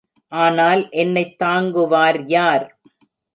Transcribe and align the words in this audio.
ஆனால் 0.31 0.81
என்னைத் 0.93 1.35
தாங்குவார் 1.39 2.19
யார்? 2.27 2.65